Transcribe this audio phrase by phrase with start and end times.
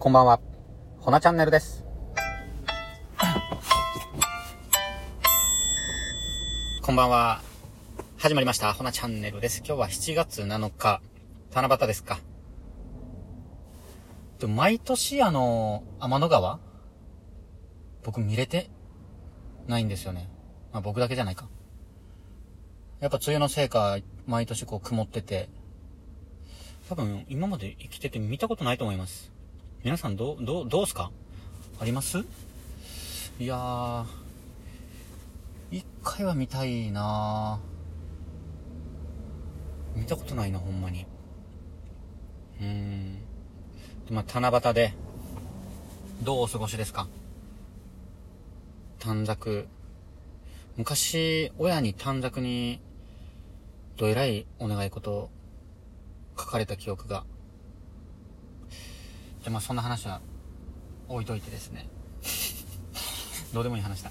[0.00, 0.38] こんばんは。
[1.00, 1.84] ほなチャンネルです。
[6.82, 7.42] こんばんは。
[8.16, 8.72] 始まりました。
[8.72, 9.58] ほなチャンネルです。
[9.66, 11.00] 今日は7月7日、
[11.52, 12.20] 七夕ですか。
[14.38, 16.60] で毎年あの、天の川？
[18.04, 18.70] 僕見れて
[19.66, 20.30] ないんですよね。
[20.72, 21.48] まあ僕だけじゃないか。
[23.00, 25.48] やっぱ梅雨のせいか、毎年こう曇ってて、
[26.88, 29.36] 多分今まで生きてて見たことないと思います。
[29.84, 31.12] 皆さんどう、どう、どうすか？
[31.80, 32.24] あります？
[33.38, 34.04] いやー、
[35.70, 37.60] 一回は見たいな
[39.94, 41.06] 見たことないな、ほんまに。
[42.60, 43.18] うーん。
[44.10, 44.94] まあ、七夕で、
[46.24, 47.06] どうお過ごしですか？
[48.98, 49.68] 短冊。
[50.76, 52.80] 昔、親に短冊に、
[53.96, 55.30] どえらいお願い事を
[56.36, 57.24] 書かれた記憶が。
[59.48, 60.20] じゃ、まあそんな話は
[61.08, 61.88] 置いといてですね。
[63.54, 64.10] どうでもいい話だ。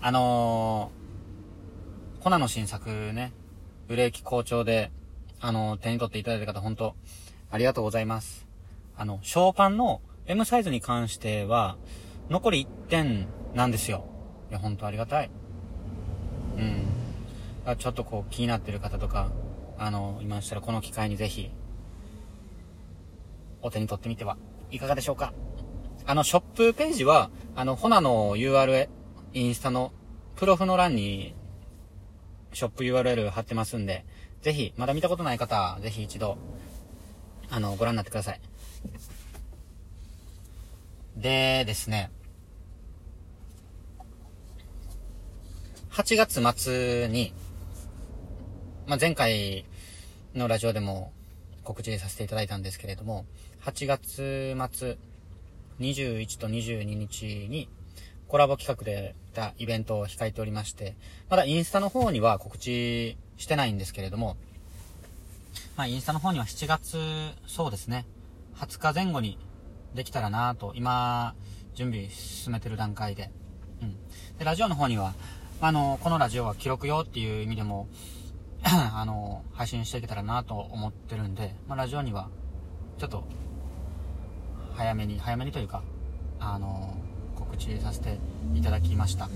[0.00, 3.32] あのー、コナの新作ね、
[3.88, 4.90] 売れ行き好調で、
[5.40, 6.96] あのー手に取っていただいた方、本当
[7.50, 8.48] ありがとうございます。
[8.96, 11.76] あの、ショーパンの M サイズに関しては、
[12.30, 14.06] 残り1点なんですよ。
[14.48, 15.30] いや、本当ありがたい。
[16.56, 17.76] うん。
[17.76, 19.30] ちょっとこう気になってる方とか、
[19.76, 21.50] あの、いましたらこの機会にぜひ、
[23.60, 24.38] お手に取ってみては
[24.70, 25.32] いかがでしょうか？
[26.06, 28.88] あの、ショップページは、あの、ホナの URL、
[29.34, 29.92] インスタの
[30.36, 31.34] プロフの欄に、
[32.52, 34.06] ショップ URL 貼ってますんで、
[34.40, 36.38] ぜひ、まだ見たことない方、ぜひ一度、
[37.50, 38.40] あの、ご覧になってください。
[41.16, 42.10] でですね、
[45.90, 47.34] 8月末に、
[48.86, 49.64] まあ、前回
[50.34, 51.12] のラジオでも
[51.64, 53.26] 告知させていただいたんですけれども、
[53.64, 54.98] 8月末
[55.80, 57.68] 21と22日に
[58.26, 60.96] コラボ企画でたイベントを控えておりまして、
[61.30, 64.36] まだインスタの方には告知してないんですけれども、
[65.76, 66.98] まあ、インスタの方には7月、
[67.46, 68.04] そうですね、
[68.56, 69.38] 20日前後に
[69.94, 71.34] できたらなと、今、
[71.74, 73.30] 準備進めてる段階で。
[73.80, 73.96] うん。
[74.38, 75.14] で、ラジオの方には、
[75.60, 77.88] あの、このラジオは記録用っていう意味でも、
[78.64, 82.28] あの、配信していけたらなと思ってるんで、まあ、ラジオには、
[82.98, 83.24] ちょっと、
[84.78, 85.82] 早めに、早めにというか、
[86.38, 86.96] あの、
[87.34, 88.20] 告知させて
[88.54, 89.28] いただきました。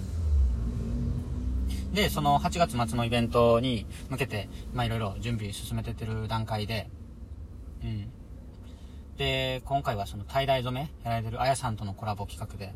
[1.93, 6.89] で、その8月末のイベントに向けて、まあ、いろいろ準備進めてってる段階で、
[7.83, 8.09] うん。
[9.17, 12.73] で、今回はその tie dye 染めやられてるあやさんとのコラボ企画で、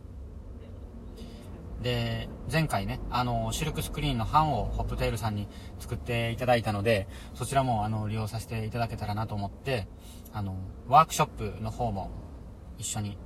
[1.84, 5.46] で、前回ね、あの、シルクスクリーンの版をホップテールさんに
[5.78, 9.86] 作っていただいたので、そちらもあの、利用させていただけたらなと思って、
[10.32, 10.56] あの、
[10.88, 12.25] ワークショップの方も
[12.78, 13.18] 一緒に、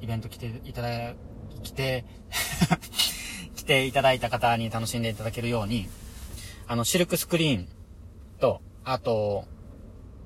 [0.00, 1.14] イベント来ていただ、
[1.62, 2.04] 来て、
[3.56, 5.88] 来ていただいた方に楽しんでいただけるように、
[6.66, 7.68] あの、シルクスクリーン
[8.38, 9.44] と、あと、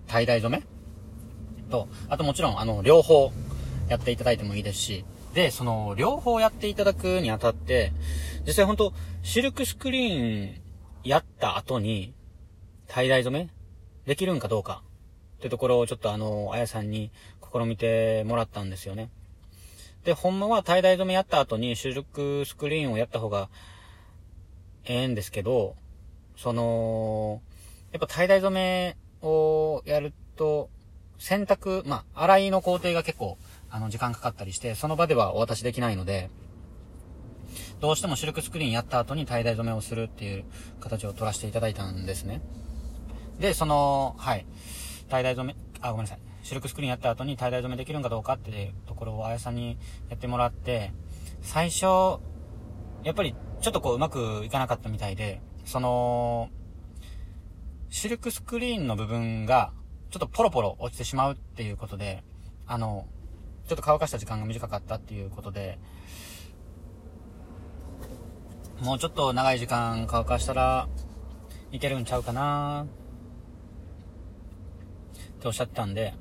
[0.08, 0.64] tie dye 染め？
[1.70, 3.32] と、あともちろん、あの、両方
[3.88, 7.92] やっていただいてもいいですし、で、その、両方やっていただくにあたって、
[8.46, 8.92] 実際本当
[9.22, 10.60] シルクスクリーン
[11.04, 12.12] やった後に、
[12.88, 13.50] tie dye 染め？
[14.04, 14.82] できるんかどうか
[15.38, 17.10] ってところをちょっとあの、あやさんに
[17.52, 19.10] 試みてもらったんですよね。
[20.04, 23.48] で、ほんまは tie dye 染めやった後にシルクスクリーンをやった方が
[24.84, 25.76] ええんですけど、
[26.36, 27.40] その、
[27.92, 28.96] やっぱ tie dye 染め
[29.26, 30.70] をやると、
[31.18, 33.38] 洗濯、まあ、洗いの工程が結構、
[33.70, 36.30] あの、時間かかったりして、その場ではお渡しできないので、
[37.80, 40.44] どうしてもシルクスクリーンやった後に tie dye 染めをするっていう
[40.80, 42.40] 形を取らせていただいたんですね。
[43.38, 44.46] で、その、はい。
[45.10, 46.31] tie dye 染め、あ、ごめんなさい。
[46.42, 50.92] シルクスクリーンやった後に tie dye 染めできるんかどうかっていうところをあやさんにやってもらって、
[51.40, 52.20] 最初、
[53.04, 56.50] やっぱりちょっとこううまくいかなかったみたいで、その、
[57.90, 59.72] シルクスクリーンの部分が、
[60.10, 62.24] ちょっとポロポロ落ちてしまうっていうことで、
[62.66, 63.06] あの、
[63.68, 65.78] ちょっと乾かした時間が短かったっていうことで、
[68.80, 70.88] もうちょっと長い時間乾かしたら
[71.70, 72.86] いけるんちゃうかなっ
[75.40, 76.14] ておっしゃってたんで、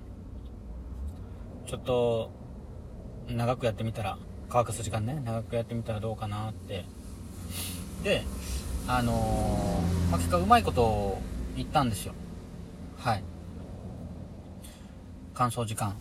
[1.72, 2.32] ちょっと
[3.30, 4.18] 長くやってみたら、
[4.50, 6.84] 乾かす時間ね、長くやってみたらどうかなって。
[8.04, 8.24] で、
[8.90, 11.18] あのーまあ、結果うまいこと
[11.56, 12.14] 言ったんですよ。
[12.98, 13.24] はい。
[15.34, 15.96] 乾燥時間。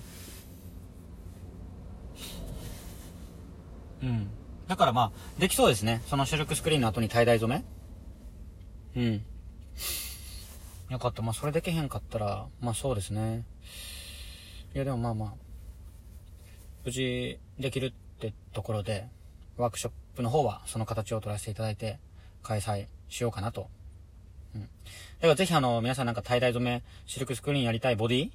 [4.03, 4.29] うん。
[4.67, 6.03] だからまあ、できそうですね。
[6.09, 7.65] そのシルクスクリーンの後に tie dye 染
[8.97, 9.25] めうん。
[10.91, 11.23] よかった。
[11.23, 13.45] まあ、それできへんかったら、まあそうですね。
[14.75, 15.50] いや、でもまあまあ、
[16.85, 19.09] 無事できるってところで、
[19.57, 21.99] ワークショップの方はその形を取らせていただいて、
[22.43, 23.69] 開催しようかなと。
[24.55, 24.63] うん。
[24.63, 24.67] だ
[25.23, 28.31] からぜひあの、皆さんなんか滞在染め、シルクスクリーンやりたいボディ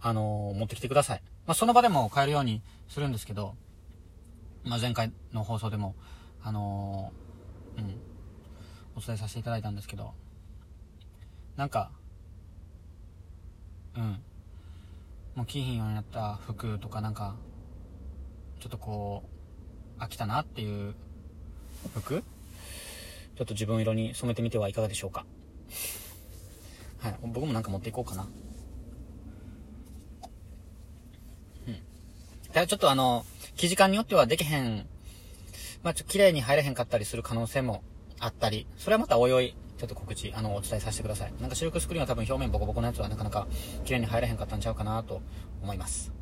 [0.00, 1.22] あの持ってきてください。
[1.46, 3.54] まあ、その場でも買えるようにするんですけど、
[4.64, 5.94] まあ、前回の放送でも、
[6.42, 7.94] あのー、うん、
[8.96, 10.14] お伝えさせていただいたんですけど、
[11.56, 11.90] なんか、
[13.96, 14.20] うん、
[15.34, 17.36] もう着ひんようになった服とかなんか、
[18.58, 19.24] ちょっとこ
[19.98, 20.94] う、飽きたなっていう
[21.94, 22.22] 服？
[23.36, 25.26] ちょっと自分色に染めてみてはいかがでしょうか？
[26.98, 27.14] はい。
[27.22, 28.28] 僕もなんか持っていこうかな。
[31.68, 31.76] うん。
[32.52, 33.24] ただちょっとあの、
[33.56, 34.86] 生地感によってはできへん、
[35.82, 37.82] まあちょっと綺麗に入れへんかったりする可能性も
[38.18, 41.32] あったり、それはまたおいおい、ちょっと告知、あの、お伝えさせてください。
[41.40, 43.46] なんかシルクスクリーンは多分表面ボコボコのやつはなかなか
[43.84, 45.22] 綺麗に入れへんかったんちゃうかなと
[45.62, 46.12] 思います。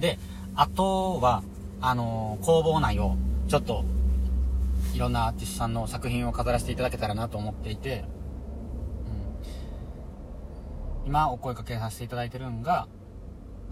[0.00, 0.18] で、
[0.54, 1.42] あとは、
[1.80, 3.16] あのー、工房内を、
[3.48, 3.84] ちょっと、
[4.94, 8.04] いろんなアーティストさんの作品を飾らせていただけたらなと思っていて、
[11.04, 12.86] うん、今お声かけさせていただいてるんが、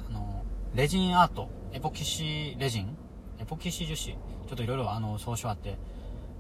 [0.09, 2.97] あの、レジンアート、エポキシレジン
[3.39, 4.17] エポキシ樹脂
[4.47, 5.77] ちょっといろいろあの、総称あって、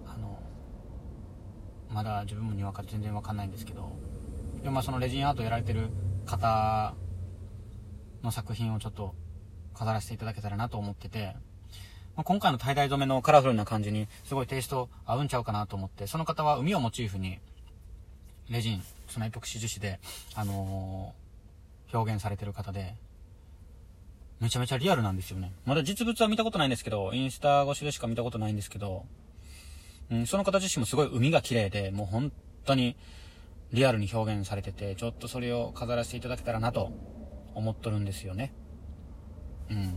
[0.06, 0.38] あの、
[1.90, 3.90] まだ自分もにわか全然わかんないんですけど、
[4.62, 5.88] でもまあそのレジンアートやられてる
[6.26, 6.94] 方
[8.23, 9.14] の作品をちょっと
[9.73, 11.35] 飾らせていただけたらなと思ってて、
[12.15, 17.39] まあ、今回の tie dye 染めのカラフルな感じにすごいテイスト合うんちゃうかなと思って、その方は海をモチーフに、
[18.51, 20.01] レジン、そのエポクシ樹脂で、
[20.35, 22.95] あのー、表現されてる方で、
[24.41, 25.53] めちゃめちゃリアルなんですよね。
[25.65, 29.07] まだ実物は見たことないんですけど、インスタ越しでしか見たことないんですけど、
[30.11, 32.33] うん、その方自身もすごい海が綺麗で、もう本
[32.65, 32.97] 当に
[33.73, 36.93] リアルに表現されてて、ちょっとそれを飾らせていただけたらなと
[37.55, 38.53] 思っとるんですよね。
[39.73, 39.95] うん。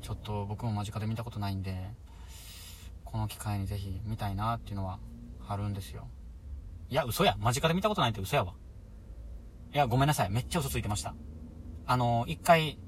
[0.00, 1.76] ちょっと僕も間近で見たことないんで、
[3.04, 4.98] この機会にぜひ見たいなっていうのは
[5.46, 6.08] あるんですよ。
[6.88, 7.36] いや、嘘や。
[7.38, 8.54] 間近で見たことないって嘘やわ。
[9.72, 10.30] いや、ごめんなさい。
[10.30, 11.14] めっちゃ嘘ついてました。
[11.86, 12.78] あの、一回、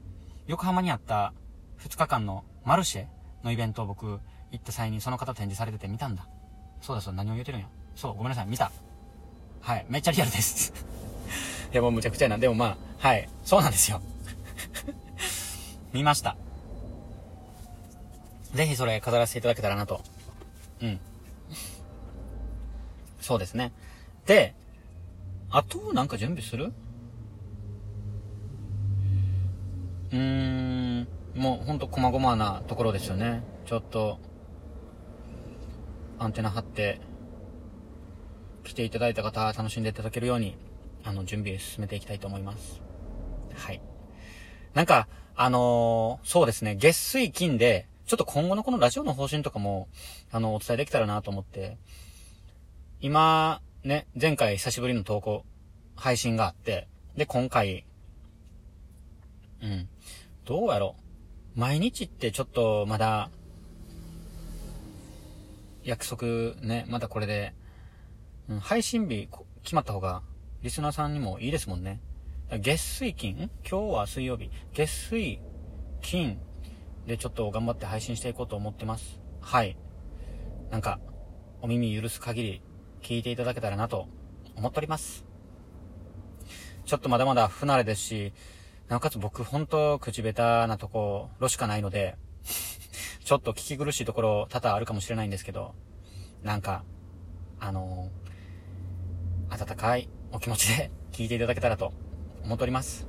[0.46, 1.32] 横浜にあった
[1.78, 3.06] 2日間のマルシェ
[3.42, 4.20] のイベントを僕行
[4.56, 6.26] った際にその方展示されてて見たんだ。
[6.80, 7.68] そうだそう、何を言うてるんや。
[7.94, 8.46] そう、ごめんなさい。
[8.46, 8.70] 見た。
[9.60, 9.86] はい。
[9.88, 10.72] めっちゃリアルです
[11.72, 12.38] いや、もうむちゃくちゃな。
[12.38, 13.28] でもまあ、はい。
[13.44, 14.00] そうなんですよ
[15.94, 16.36] 見ました。
[18.52, 20.02] ぜひそれ飾らせていただけたらなと。
[20.82, 21.00] うん。
[23.20, 23.72] そうですね。
[24.26, 24.54] で、
[25.50, 26.72] あと、なんか準備する？
[30.12, 33.42] うーん、もうほんと細々なところですよね。
[33.64, 34.18] ちょっと、
[36.18, 37.00] アンテナ張って、
[38.64, 40.56] 来ていただいた方、楽しんでいただけるように、
[41.04, 42.82] あの、準備進めていきたいと思います。
[43.54, 43.80] はい。
[44.74, 45.06] なんか、
[45.36, 49.88] あのー、そうですね、月水金で、ちょっと今後のこのラジオの方針とかも、
[50.32, 51.78] あの、お伝えできたらなと思って、
[53.00, 55.44] 今、ね、前回久しぶりの投稿、
[55.94, 57.84] 配信があって、で、今回、
[59.62, 59.88] うん、
[60.44, 60.96] どうやろ
[61.56, 61.60] う。
[61.60, 63.30] 毎日ってちょっとまだ、
[65.84, 66.26] 約束
[66.62, 67.54] ね、まだこれで、
[68.48, 69.28] うん、配信日
[69.62, 70.22] 決まった方が、
[70.62, 72.00] リスナーさんにもいいですもんね。
[72.50, 73.50] 月水金？
[73.68, 74.50] 今日は水曜日。
[74.74, 75.40] 月水
[76.02, 76.38] 金
[77.06, 79.18] でちょっと頑張って配信していこうと思ってます。
[79.40, 79.76] はい。
[80.70, 81.00] なんか、
[81.62, 82.62] お耳許す限り
[83.02, 84.08] 聞いていただけたらなと
[84.56, 85.24] 思っております。
[86.84, 88.32] ちょっとまだまだ不慣れですし、
[88.88, 92.16] なおかつ僕ほんと口下手なところしかないので、
[93.24, 95.74] ちょっと聞き苦しいところ多々あるかもしれないんですけど、
[96.42, 96.84] なんか、
[97.58, 101.94] あのー、温かいお気持ちで聞いていただけたらと
[102.44, 103.06] 思っております。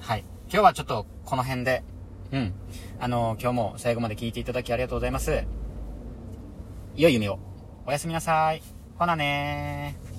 [0.00, 0.24] はい。
[0.48, 1.82] 今日はちょっとこの辺で
[2.32, 2.54] うん。
[2.98, 5.44] あの、今日も最後まで聞いていただきありがとうございます。
[6.96, 7.38] 良い夢を。
[7.86, 8.62] おやすみなさい。
[8.98, 10.11] ほなねー。